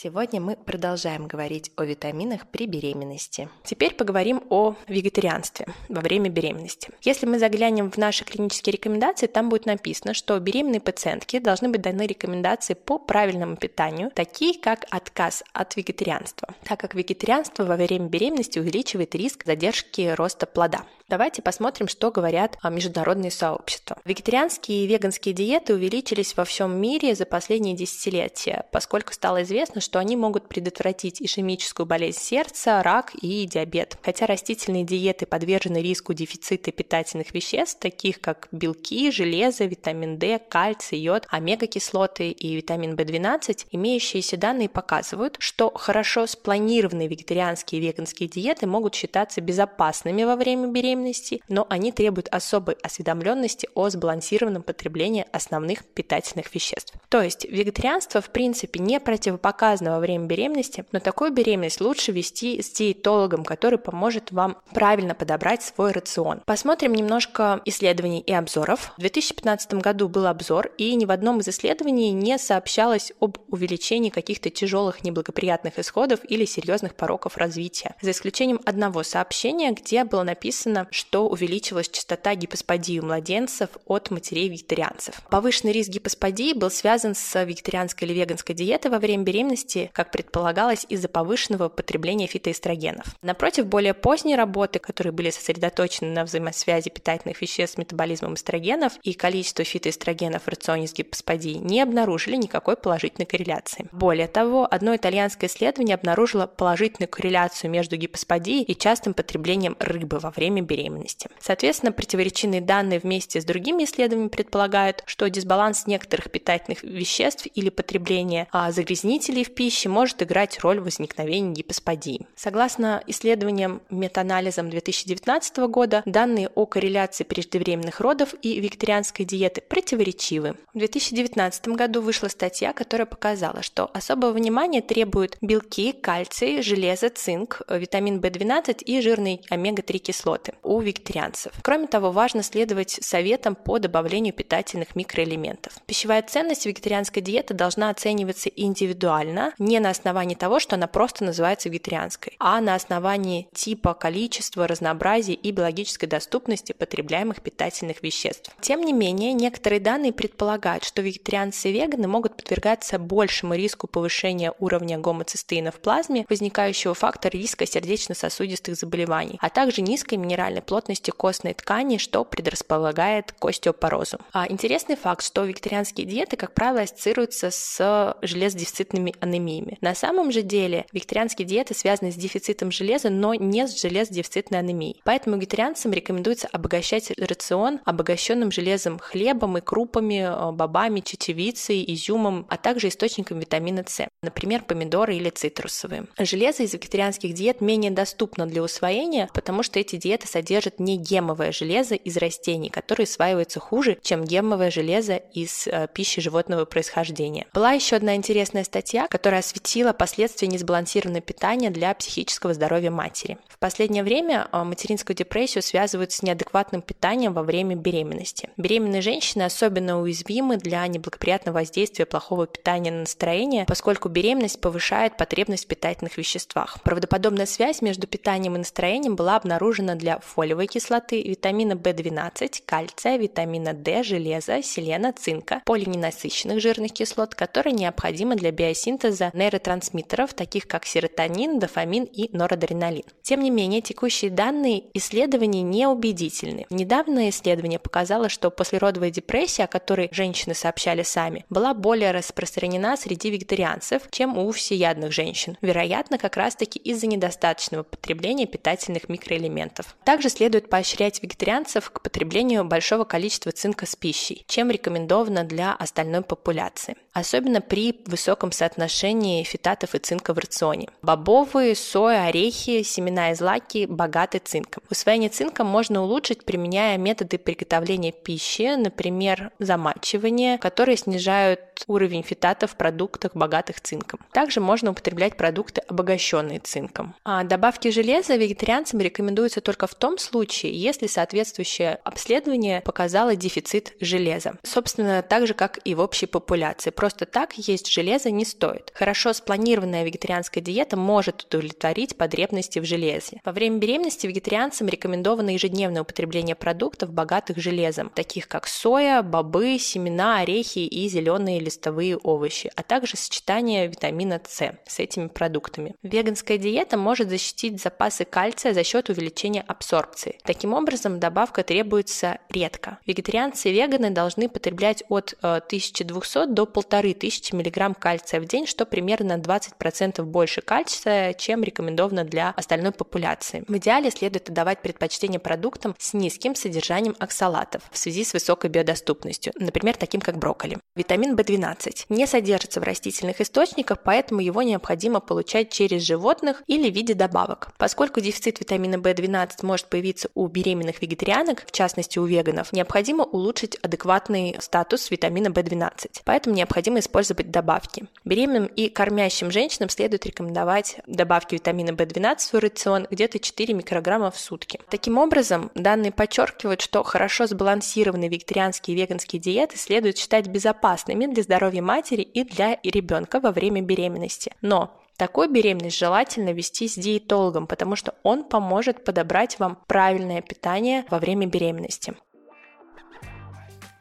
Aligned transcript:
Сегодня 0.00 0.40
мы 0.40 0.54
продолжаем 0.54 1.26
говорить 1.26 1.72
о 1.74 1.82
витаминах 1.82 2.46
при 2.46 2.66
беременности. 2.68 3.48
Теперь 3.64 3.96
поговорим 3.96 4.44
о 4.48 4.76
вегетарианстве 4.86 5.66
во 5.88 6.00
время 6.00 6.28
беременности. 6.28 6.90
Если 7.02 7.26
мы 7.26 7.40
заглянем 7.40 7.90
в 7.90 7.96
наши 7.96 8.24
клинические 8.24 8.74
рекомендации, 8.74 9.26
там 9.26 9.48
будет 9.48 9.66
написано, 9.66 10.14
что 10.14 10.38
беременной 10.38 10.78
пациентке 10.78 11.40
должны 11.40 11.68
быть 11.68 11.82
даны 11.82 12.06
рекомендации 12.06 12.74
по 12.74 13.00
правильному 13.00 13.56
питанию, 13.56 14.12
такие 14.14 14.56
как 14.60 14.86
отказ 14.90 15.42
от 15.52 15.74
вегетарианства, 15.74 16.54
так 16.62 16.78
как 16.78 16.94
вегетарианство 16.94 17.64
во 17.64 17.74
время 17.74 18.06
беременности 18.06 18.60
увеличивает 18.60 19.16
риск 19.16 19.46
задержки 19.46 20.14
роста 20.14 20.46
плода. 20.46 20.84
Давайте 21.08 21.40
посмотрим, 21.40 21.88
что 21.88 22.10
говорят 22.10 22.58
международные 22.62 23.30
сообщества. 23.30 23.96
Вегетарианские 24.04 24.84
и 24.84 24.86
веганские 24.86 25.34
диеты 25.34 25.72
увеличились 25.72 26.36
во 26.36 26.44
всем 26.44 26.78
мире 26.78 27.14
за 27.14 27.24
последние 27.24 27.74
десятилетия, 27.74 28.66
поскольку 28.72 29.14
стало 29.14 29.42
известно, 29.42 29.80
что 29.88 30.00
они 30.00 30.16
могут 30.16 30.50
предотвратить 30.50 31.22
ишемическую 31.22 31.86
болезнь 31.86 32.18
сердца, 32.20 32.82
рак 32.82 33.14
и 33.14 33.46
диабет. 33.46 33.96
Хотя 34.02 34.26
растительные 34.26 34.84
диеты 34.84 35.24
подвержены 35.24 35.78
риску 35.78 36.12
дефицита 36.12 36.72
питательных 36.72 37.32
веществ, 37.32 37.80
таких 37.80 38.20
как 38.20 38.48
белки, 38.52 39.10
железо, 39.10 39.64
витамин 39.64 40.18
D, 40.18 40.40
кальций, 40.46 40.98
йод, 40.98 41.26
омега-кислоты 41.30 42.28
и 42.28 42.54
витамин 42.54 42.96
В12, 42.96 43.68
имеющиеся 43.70 44.36
данные 44.36 44.68
показывают, 44.68 45.36
что 45.38 45.72
хорошо 45.74 46.26
спланированные 46.26 47.08
вегетарианские 47.08 47.80
и 47.80 47.86
веганские 47.86 48.28
диеты 48.28 48.66
могут 48.66 48.94
считаться 48.94 49.40
безопасными 49.40 50.22
во 50.24 50.36
время 50.36 50.66
беременности, 50.66 51.40
но 51.48 51.66
они 51.70 51.92
требуют 51.92 52.28
особой 52.28 52.74
осведомленности 52.82 53.70
о 53.74 53.88
сбалансированном 53.88 54.62
потреблении 54.62 55.24
основных 55.32 55.86
питательных 55.86 56.54
веществ. 56.54 56.92
То 57.08 57.22
есть 57.22 57.46
вегетарианство 57.46 58.20
в 58.20 58.28
принципе 58.28 58.80
не 58.80 59.00
противопоказано 59.00 59.77
разно 59.78 59.92
во 59.92 60.00
время 60.00 60.26
беременности, 60.26 60.84
но 60.90 60.98
такую 60.98 61.30
беременность 61.30 61.80
лучше 61.80 62.10
вести 62.10 62.60
с 62.60 62.70
диетологом, 62.70 63.44
который 63.44 63.78
поможет 63.78 64.32
вам 64.32 64.56
правильно 64.72 65.14
подобрать 65.14 65.62
свой 65.62 65.92
рацион. 65.92 66.42
Посмотрим 66.46 66.94
немножко 66.94 67.60
исследований 67.64 68.20
и 68.20 68.32
обзоров. 68.32 68.92
В 68.96 69.00
2015 69.00 69.74
году 69.74 70.08
был 70.08 70.26
обзор, 70.26 70.72
и 70.78 70.94
ни 70.96 71.04
в 71.04 71.12
одном 71.12 71.38
из 71.40 71.48
исследований 71.48 72.10
не 72.10 72.38
сообщалось 72.38 73.12
об 73.20 73.38
увеличении 73.48 74.10
каких-то 74.10 74.50
тяжелых 74.50 75.04
неблагоприятных 75.04 75.78
исходов 75.78 76.20
или 76.28 76.44
серьезных 76.44 76.94
пороков 76.94 77.36
развития, 77.36 77.94
за 78.02 78.10
исключением 78.10 78.60
одного 78.64 79.04
сообщения, 79.04 79.70
где 79.70 80.04
было 80.04 80.24
написано, 80.24 80.88
что 80.90 81.28
увеличилась 81.28 81.88
частота 81.88 82.34
гипосподии 82.34 82.98
у 82.98 83.04
младенцев 83.04 83.70
от 83.86 84.10
матерей-вегетарианцев. 84.10 85.22
Повышенный 85.30 85.72
риск 85.72 85.90
гипосподии 85.90 86.52
был 86.52 86.70
связан 86.70 87.14
с 87.14 87.44
вегетарианской 87.44 88.08
или 88.08 88.18
веганской 88.18 88.54
диетой 88.54 88.90
во 88.90 88.98
время 88.98 89.22
беременности, 89.22 89.67
беременности, 89.68 89.90
как 89.92 90.10
предполагалось, 90.10 90.86
из-за 90.88 91.08
повышенного 91.08 91.68
потребления 91.68 92.26
фитоэстрогенов. 92.26 93.06
Напротив, 93.22 93.66
более 93.66 93.94
поздние 93.94 94.36
работы, 94.36 94.78
которые 94.78 95.12
были 95.12 95.30
сосредоточены 95.30 96.12
на 96.12 96.24
взаимосвязи 96.24 96.90
питательных 96.90 97.40
веществ 97.40 97.74
с 97.74 97.78
метаболизмом 97.78 98.34
эстрогенов 98.34 98.94
и 99.02 99.12
количество 99.12 99.64
фитоэстрогенов 99.64 100.44
в 100.44 100.48
рационе 100.48 100.86
с 100.86 100.92
гипосподией, 100.92 101.58
не 101.58 101.80
обнаружили 101.80 102.36
никакой 102.36 102.76
положительной 102.76 103.26
корреляции. 103.26 103.88
Более 103.92 104.28
того, 104.28 104.66
одно 104.70 104.96
итальянское 104.96 105.46
исследование 105.46 105.94
обнаружило 105.94 106.46
положительную 106.46 107.08
корреляцию 107.08 107.70
между 107.70 107.96
гипосподией 107.96 108.62
и 108.62 108.76
частым 108.76 109.14
потреблением 109.14 109.76
рыбы 109.78 110.18
во 110.18 110.30
время 110.30 110.62
беременности. 110.62 111.28
Соответственно, 111.40 111.92
противоречивые 111.92 112.60
данные 112.60 113.00
вместе 113.00 113.40
с 113.40 113.44
другими 113.44 113.84
исследованиями 113.84 114.28
предполагают, 114.28 115.02
что 115.06 115.28
дисбаланс 115.28 115.86
некоторых 115.86 116.30
питательных 116.30 116.82
веществ 116.82 117.46
или 117.54 117.68
потребление 117.68 118.46
а, 118.52 118.70
загрязнителей 118.70 119.44
в 119.44 119.54
пищи 119.58 119.88
может 119.88 120.22
играть 120.22 120.60
роль 120.60 120.78
в 120.78 120.84
возникновении 120.84 121.52
гипосподии. 121.52 122.28
Согласно 122.36 123.02
исследованиям 123.08 123.82
метаанализом 123.90 124.70
2019 124.70 125.56
года, 125.68 126.04
данные 126.06 126.48
о 126.54 126.64
корреляции 126.64 127.24
преждевременных 127.24 127.98
родов 127.98 128.36
и 128.40 128.60
вегетарианской 128.60 129.24
диеты 129.24 129.60
противоречивы. 129.60 130.54
В 130.74 130.78
2019 130.78 131.68
году 131.70 132.00
вышла 132.02 132.28
статья, 132.28 132.72
которая 132.72 133.06
показала, 133.06 133.62
что 133.62 133.90
особого 133.92 134.30
внимания 134.30 134.80
требуют 134.80 135.36
белки, 135.40 135.90
кальций, 135.90 136.62
железо, 136.62 137.08
цинк, 137.08 137.62
витамин 137.68 138.20
В12 138.20 138.84
и 138.84 139.00
жирные 139.00 139.40
омега-3 139.50 139.98
кислоты 139.98 140.54
у 140.62 140.80
вегетарианцев. 140.80 141.52
Кроме 141.62 141.88
того, 141.88 142.12
важно 142.12 142.44
следовать 142.44 142.90
советам 142.90 143.56
по 143.56 143.80
добавлению 143.80 144.34
питательных 144.34 144.94
микроэлементов. 144.94 145.72
Пищевая 145.86 146.22
ценность 146.22 146.64
вегетарианской 146.64 147.22
диеты 147.22 147.54
должна 147.54 147.90
оцениваться 147.90 148.48
индивидуально, 148.50 149.47
не 149.58 149.80
на 149.80 149.90
основании 149.90 150.34
того, 150.34 150.60
что 150.60 150.76
она 150.76 150.86
просто 150.86 151.24
называется 151.24 151.68
вегетарианской, 151.68 152.36
а 152.38 152.60
на 152.60 152.74
основании 152.74 153.48
типа, 153.52 153.94
количества, 153.94 154.66
разнообразия 154.66 155.34
и 155.34 155.50
биологической 155.50 156.06
доступности 156.06 156.72
потребляемых 156.72 157.40
питательных 157.42 158.02
веществ. 158.02 158.50
Тем 158.60 158.82
не 158.82 158.92
менее, 158.92 159.32
некоторые 159.32 159.80
данные 159.80 160.12
предполагают, 160.12 160.84
что 160.84 161.02
вегетарианцы 161.02 161.70
и 161.70 161.72
веганы 161.72 162.08
могут 162.08 162.36
подвергаться 162.36 162.98
большему 162.98 163.54
риску 163.54 163.86
повышения 163.86 164.52
уровня 164.58 164.98
гомоцистеина 164.98 165.72
в 165.72 165.80
плазме, 165.80 166.26
возникающего 166.28 166.94
фактора 166.94 167.32
риска 167.32 167.66
сердечно-сосудистых 167.66 168.76
заболеваний, 168.76 169.38
а 169.40 169.50
также 169.50 169.82
низкой 169.82 170.14
минеральной 170.16 170.62
плотности 170.62 171.10
костной 171.10 171.54
ткани, 171.54 171.98
что 171.98 172.24
предрасполагает 172.24 173.32
к 173.32 173.44
остеопорозу. 173.44 174.18
А 174.32 174.46
интересный 174.48 174.96
факт, 174.96 175.24
что 175.24 175.44
вегетарианские 175.44 176.06
диеты, 176.06 176.36
как 176.36 176.52
правило, 176.52 176.82
ассоциируются 176.82 177.50
с 177.50 178.16
железодефицитными 178.22 179.14
анемиями. 179.20 179.37
На 179.80 179.94
самом 179.94 180.32
же 180.32 180.42
деле 180.42 180.86
вегетарианские 180.92 181.46
диеты 181.46 181.74
связаны 181.74 182.12
с 182.12 182.16
дефицитом 182.16 182.70
железа, 182.70 183.10
но 183.10 183.34
не 183.34 183.66
с 183.66 183.80
железодефицитной 183.80 184.58
анемией. 184.58 185.00
Поэтому 185.04 185.36
вегетарианцам 185.36 185.92
рекомендуется 185.92 186.48
обогащать 186.52 187.12
рацион 187.18 187.80
обогащенным 187.84 188.50
железом 188.50 188.98
хлебом 188.98 189.58
и 189.58 189.60
крупами, 189.60 190.26
э, 190.26 190.52
бобами, 190.52 191.00
чечевицей, 191.00 191.84
изюмом, 191.94 192.46
а 192.48 192.56
также 192.56 192.88
источником 192.88 193.38
витамина 193.38 193.84
С, 193.86 194.08
например, 194.22 194.62
помидоры 194.62 195.16
или 195.16 195.30
цитрусовые. 195.30 196.06
Железо 196.18 196.62
из 196.62 196.74
вегетарианских 196.74 197.34
диет 197.34 197.60
менее 197.60 197.90
доступно 197.90 198.46
для 198.46 198.62
усвоения, 198.62 199.28
потому 199.32 199.62
что 199.62 199.78
эти 199.78 199.96
диеты 199.96 200.26
содержат 200.26 200.80
не 200.80 200.96
гемовое 200.96 201.52
железо 201.52 201.94
из 201.94 202.16
растений, 202.16 202.70
которое 202.70 203.04
усваивается 203.04 203.60
хуже, 203.60 203.98
чем 204.02 204.24
гемовое 204.24 204.70
железо 204.70 205.16
из 205.16 205.66
э, 205.66 205.88
пищи 205.92 206.20
животного 206.20 206.64
происхождения. 206.64 207.46
Была 207.54 207.72
еще 207.72 207.96
одна 207.96 208.16
интересная 208.16 208.64
статья, 208.64 209.06
которая 209.18 209.40
осветила 209.40 209.92
последствия 209.92 210.46
несбалансированного 210.46 211.20
питания 211.20 211.70
для 211.70 211.92
психического 211.92 212.54
здоровья 212.54 212.92
матери. 212.92 213.36
В 213.48 213.58
последнее 213.58 214.04
время 214.04 214.46
а, 214.52 214.62
материнскую 214.62 215.16
депрессию 215.16 215.60
связывают 215.60 216.12
с 216.12 216.22
неадекватным 216.22 216.82
питанием 216.82 217.32
во 217.32 217.42
время 217.42 217.74
беременности. 217.74 218.50
Беременные 218.56 219.02
женщины 219.02 219.42
особенно 219.42 220.00
уязвимы 220.00 220.56
для 220.56 220.86
неблагоприятного 220.86 221.56
воздействия 221.56 222.06
плохого 222.06 222.46
питания 222.46 222.92
на 222.92 223.00
настроение, 223.00 223.64
поскольку 223.64 224.08
беременность 224.08 224.60
повышает 224.60 225.16
потребность 225.16 225.64
в 225.64 225.66
питательных 225.66 226.16
веществах. 226.16 226.80
Правдоподобная 226.84 227.46
связь 227.46 227.82
между 227.82 228.06
питанием 228.06 228.54
и 228.54 228.58
настроением 228.58 229.16
была 229.16 229.34
обнаружена 229.34 229.96
для 229.96 230.20
фолиевой 230.20 230.68
кислоты, 230.68 231.20
витамина 231.24 231.72
В12, 231.72 232.62
кальция, 232.64 233.16
витамина 233.16 233.72
D, 233.72 234.04
железа, 234.04 234.62
селена, 234.62 235.12
цинка, 235.12 235.60
полиненасыщенных 235.64 236.60
жирных 236.60 236.92
кислот, 236.92 237.34
которые 237.34 237.72
необходимы 237.72 238.36
для 238.36 238.52
биосинтеза 238.52 239.07
синтеза 239.08 239.30
нейротрансмиттеров, 239.34 240.34
таких 240.34 240.66
как 240.66 240.86
серотонин, 240.86 241.58
дофамин 241.58 242.04
и 242.04 242.34
норадреналин. 242.36 243.04
Тем 243.22 243.40
не 243.40 243.50
менее, 243.50 243.80
текущие 243.80 244.30
данные 244.30 244.84
исследований 244.94 245.62
неубедительны. 245.62 246.66
Недавнее 246.70 247.30
исследование 247.30 247.78
показало, 247.78 248.28
что 248.28 248.50
послеродовая 248.50 249.10
депрессия, 249.10 249.64
о 249.64 249.68
которой 249.68 250.08
женщины 250.12 250.54
сообщали 250.54 251.02
сами, 251.02 251.44
была 251.50 251.74
более 251.74 252.12
распространена 252.12 252.96
среди 252.96 253.30
вегетарианцев, 253.30 254.02
чем 254.10 254.36
у 254.38 254.50
всеядных 254.50 255.12
женщин. 255.12 255.56
Вероятно, 255.60 256.18
как 256.18 256.36
раз-таки 256.36 256.78
из-за 256.78 257.06
недостаточного 257.06 257.82
потребления 257.82 258.46
питательных 258.46 259.08
микроэлементов. 259.08 259.96
Также 260.04 260.28
следует 260.28 260.68
поощрять 260.68 261.22
вегетарианцев 261.22 261.90
к 261.90 262.02
потреблению 262.02 262.64
большого 262.64 263.04
количества 263.04 263.52
цинка 263.52 263.86
с 263.86 263.96
пищей, 263.96 264.44
чем 264.46 264.70
рекомендовано 264.70 265.44
для 265.44 265.74
остальной 265.74 266.22
популяции. 266.22 266.96
Особенно 267.12 267.60
при 267.60 268.00
высоком 268.06 268.52
соотношении 268.52 268.97
соотношении 268.98 269.44
фитатов 269.44 269.94
и 269.94 269.98
цинка 269.98 270.34
в 270.34 270.38
рационе. 270.38 270.88
Бобовые, 271.02 271.74
соя, 271.74 272.26
орехи, 272.26 272.82
семена 272.82 273.30
и 273.30 273.34
злаки 273.34 273.86
богаты 273.86 274.38
цинком. 274.38 274.82
Усвоение 274.90 275.30
цинка 275.30 275.64
можно 275.64 276.02
улучшить, 276.02 276.44
применяя 276.44 276.98
методы 276.98 277.38
приготовления 277.38 278.12
пищи, 278.12 278.74
например, 278.76 279.52
замачивание, 279.58 280.58
которые 280.58 280.96
снижают 280.96 281.60
уровень 281.86 282.22
фитата 282.22 282.66
в 282.66 282.76
продуктах, 282.76 283.34
богатых 283.34 283.80
цинком. 283.80 284.20
Также 284.32 284.60
можно 284.60 284.90
употреблять 284.90 285.36
продукты, 285.36 285.80
обогащенные 285.82 286.60
цинком. 286.60 287.14
А 287.24 287.44
добавки 287.44 287.90
железа 287.90 288.36
вегетарианцам 288.36 289.00
рекомендуются 289.00 289.60
только 289.60 289.86
в 289.86 289.94
том 289.94 290.18
случае, 290.18 290.72
если 290.72 291.06
соответствующее 291.06 291.98
обследование 292.04 292.80
показало 292.80 293.36
дефицит 293.36 293.94
железа. 294.00 294.54
Собственно, 294.62 295.22
так 295.22 295.46
же, 295.46 295.54
как 295.54 295.78
и 295.84 295.94
в 295.94 296.00
общей 296.00 296.26
популяции. 296.26 296.90
Просто 296.90 297.26
так 297.26 297.54
есть 297.54 297.90
железо 297.90 298.30
не 298.30 298.44
стоит. 298.44 298.92
Хорошо 298.94 299.32
спланированная 299.32 300.04
вегетарианская 300.04 300.62
диета 300.62 300.96
может 300.96 301.44
удовлетворить 301.44 302.16
потребности 302.16 302.78
в 302.78 302.84
железе. 302.84 303.40
Во 303.44 303.52
время 303.52 303.78
беременности 303.78 304.26
вегетарианцам 304.26 304.88
рекомендовано 304.88 305.50
ежедневное 305.50 306.02
употребление 306.02 306.56
продуктов, 306.56 307.12
богатых 307.12 307.58
железом, 307.58 308.10
таких 308.10 308.48
как 308.48 308.66
соя, 308.66 309.22
бобы, 309.22 309.78
семена, 309.78 310.40
орехи 310.40 310.80
и 310.80 311.08
зеленые 311.08 311.60
листовые 311.68 312.16
овощи, 312.16 312.70
а 312.74 312.82
также 312.82 313.16
сочетание 313.16 313.86
витамина 313.86 314.40
С 314.48 314.72
с 314.86 314.98
этими 314.98 315.28
продуктами. 315.28 315.94
Веганская 316.02 316.58
диета 316.58 316.96
может 316.96 317.28
защитить 317.28 317.80
запасы 317.80 318.24
кальция 318.24 318.72
за 318.72 318.82
счет 318.84 319.10
увеличения 319.10 319.62
абсорбции. 319.66 320.38
Таким 320.44 320.72
образом, 320.72 321.20
добавка 321.20 321.62
требуется 321.62 322.38
редко. 322.48 322.98
Вегетарианцы 323.06 323.70
и 323.70 323.72
веганы 323.72 324.10
должны 324.10 324.48
потреблять 324.48 325.04
от 325.08 325.34
1200 325.40 326.38
э, 326.38 326.46
до 326.46 326.62
1500 326.62 327.52
мг 327.52 327.98
кальция 327.98 328.40
в 328.40 328.46
день, 328.46 328.66
что 328.66 328.86
примерно 328.86 329.34
20% 329.34 330.22
больше 330.22 330.60
кальция, 330.62 331.34
чем 331.34 331.62
рекомендовано 331.62 332.24
для 332.24 332.50
остальной 332.50 332.92
популяции. 332.92 333.64
В 333.68 333.76
идеале 333.76 334.10
следует 334.10 334.48
отдавать 334.48 334.80
предпочтение 334.82 335.38
продуктам 335.38 335.94
с 335.98 336.14
низким 336.14 336.54
содержанием 336.54 337.14
оксалатов 337.18 337.82
в 337.90 337.98
связи 337.98 338.24
с 338.24 338.32
высокой 338.32 338.70
биодоступностью, 338.70 339.52
например, 339.58 339.96
таким 339.96 340.20
как 340.20 340.38
брокколи. 340.38 340.78
Витамин 340.96 341.36
В12 341.58 342.06
не 342.08 342.26
содержится 342.26 342.80
в 342.80 342.84
растительных 342.84 343.40
источниках, 343.40 343.98
поэтому 344.02 344.40
его 344.40 344.62
необходимо 344.62 345.20
получать 345.20 345.70
через 345.70 346.02
животных 346.02 346.62
или 346.66 346.90
в 346.90 346.94
виде 346.94 347.14
добавок. 347.14 347.68
Поскольку 347.78 348.20
дефицит 348.20 348.60
витамина 348.60 348.96
В12 348.96 349.50
может 349.62 349.86
появиться 349.86 350.28
у 350.34 350.46
беременных 350.46 351.02
вегетарианок, 351.02 351.64
в 351.66 351.72
частности 351.72 352.18
у 352.18 352.24
веганов, 352.24 352.72
необходимо 352.72 353.24
улучшить 353.24 353.76
адекватный 353.76 354.56
статус 354.60 355.10
витамина 355.10 355.48
В12, 355.48 356.22
поэтому 356.24 356.54
необходимо 356.54 357.00
использовать 357.00 357.50
добавки. 357.50 358.06
Беременным 358.24 358.66
и 358.66 358.88
кормящим 358.88 359.50
женщинам 359.50 359.88
следует 359.88 360.26
рекомендовать 360.26 361.00
добавки 361.06 361.54
витамина 361.54 361.90
В12 361.90 362.38
в 362.52 362.58
рацион 362.58 363.06
где-то 363.10 363.38
4 363.38 363.74
микрограмма 363.74 364.30
в 364.30 364.38
сутки. 364.38 364.80
Таким 364.90 365.18
образом, 365.18 365.70
данные 365.74 366.12
подчеркивают, 366.12 366.80
что 366.80 367.02
хорошо 367.02 367.46
сбалансированные 367.46 368.28
вегетарианские 368.28 368.96
и 368.96 369.00
веганские 369.00 369.40
диеты 369.40 369.76
следует 369.76 370.18
считать 370.18 370.46
безопасными 370.46 371.26
для 371.26 371.42
здоровья 371.48 371.80
матери 371.80 372.20
и 372.22 372.44
для 372.44 372.78
ребенка 372.82 373.40
во 373.40 373.52
время 373.52 373.80
беременности. 373.80 374.52
Но 374.60 374.94
Такую 375.18 375.50
беременность 375.50 375.98
желательно 375.98 376.52
вести 376.52 376.86
с 376.86 376.94
диетологом, 376.94 377.66
потому 377.66 377.96
что 377.96 378.14
он 378.22 378.44
поможет 378.44 379.02
подобрать 379.02 379.58
вам 379.58 379.76
правильное 379.88 380.40
питание 380.42 381.04
во 381.10 381.18
время 381.18 381.48
беременности. 381.48 382.14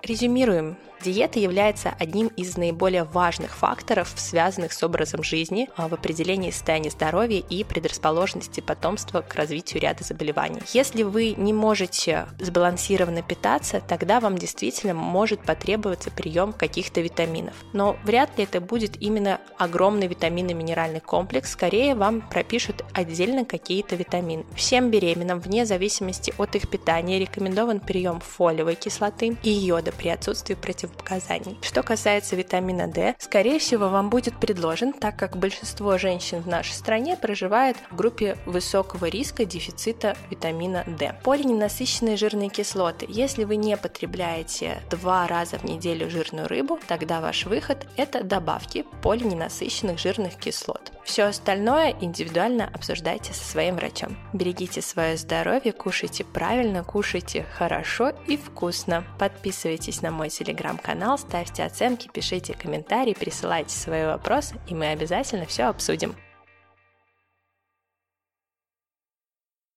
Резюмируем. 0.04 0.78
Диета 1.04 1.40
является 1.40 1.94
одним 2.00 2.28
из 2.28 2.58
наиболее 2.58 3.04
важных 3.04 3.56
факторов, 3.56 4.14
связанных 4.16 4.74
с 4.74 4.84
образом 4.84 5.24
жизни 5.24 5.70
а, 5.76 5.88
в 5.88 5.94
определении 5.94 6.52
состояния 6.52 6.90
здоровья 6.90 7.40
и 7.40 7.64
предрасположенности 7.64 8.62
потомства 8.62 9.22
к 9.22 9.36
развитию 9.36 9.82
ряда 9.82 10.04
заболеваний. 10.04 10.60
Если 10.74 11.04
вы 11.04 11.34
не 11.38 11.54
можете 11.54 12.28
сбалансированно 12.40 13.22
питаться, 13.22 13.82
тогда 13.88 14.20
вам 14.20 14.38
действительно 14.38 14.94
может 14.94 15.42
потребоваться 15.42 16.10
прием 16.10 16.52
каких-то 16.52 17.02
витаминов. 17.02 17.54
Но 17.74 17.98
вряд 18.04 18.38
ли 18.38 18.44
это 18.46 18.60
будет 18.60 19.02
именно 19.02 19.40
огромный 19.58 20.08
витаминно-минеральный 20.08 21.00
комплекс, 21.00 21.52
скорее 21.52 21.96
вам 21.96 22.22
пропишут 22.22 22.84
отдельно 22.94 23.46
какие-то 23.46 23.96
витамины. 23.96 24.46
Всем 24.56 24.90
беременным, 24.90 25.40
вне 25.40 25.66
зависимости 25.66 26.34
от 26.38 26.56
их 26.56 26.70
питания, 26.70 27.20
рекомендован 27.20 27.80
прием 27.80 28.20
фолиевой 28.20 28.76
кислоты 28.76 29.38
и 29.44 29.50
йода 29.50 29.92
при 29.92 30.10
отсутствии 30.10 30.56
против 30.56 30.87
противопоказаний. 30.88 31.58
Что 31.62 31.84
касается 31.84 32.36
витамина 32.36 32.88
D, 32.88 33.16
скорее 33.20 33.60
всего, 33.60 33.90
вам 33.90 34.10
будет 34.10 34.40
предложен, 34.40 34.94
так 34.94 35.18
как 35.18 35.38
большинство 35.38 35.98
женщин 35.98 36.42
в 36.42 36.48
нашей 36.48 36.74
стране 36.74 37.16
проживает 37.16 37.78
в 37.92 37.96
группе 37.96 38.38
высокого 38.46 39.06
риска 39.06 39.46
дефицита 39.46 40.16
витамина 40.30 40.84
D. 40.88 41.16
Полиненасыщенные 41.24 42.18
жирные 42.18 42.50
кислоты. 42.50 43.06
Если 43.10 43.44
вы 43.44 43.56
не 43.56 43.78
потребляете 43.78 44.82
два 44.90 45.28
раза 45.28 45.58
в 45.58 45.64
неделю 45.64 46.10
жирную 46.10 46.48
рыбу, 46.48 46.80
тогда 46.88 47.22
ваш 47.22 47.46
выход– 47.46 47.88
это 47.98 48.24
добавки 48.24 48.86
полиненасыщенных 49.02 50.00
жирных 50.00 50.36
кислот. 50.36 50.92
Все 51.04 51.24
остальное 51.24 51.96
индивидуально 52.02 52.70
обсуждайте 52.74 53.34
со 53.34 53.44
своим 53.44 53.78
врачом. 53.78 54.18
Берегите 54.34 54.82
свое 54.82 55.16
здоровье, 55.16 55.72
кушайте 55.72 56.26
правильно, 56.26 56.84
кушайте 56.84 57.46
хорошо 57.58 58.12
и 58.28 58.36
вкусно. 58.36 59.06
Подписывайтесь 59.18 60.02
на 60.02 60.12
мой 60.12 60.30
телеграм-канал, 60.78 61.18
ставьте 61.18 61.64
оценки, 61.64 62.10
пишите 62.12 62.54
комментарии, 62.54 63.14
присылайте 63.14 63.76
свои 63.76 64.06
вопросы, 64.06 64.56
и 64.68 64.76
мы 64.76 64.88
обязательно 64.88 65.46
все 65.46 65.64
обсудим. 65.64 66.16